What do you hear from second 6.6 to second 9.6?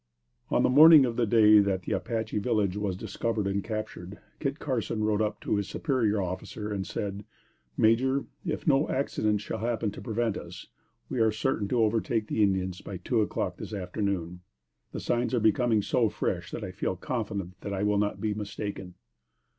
and said, "Major, if no accident shall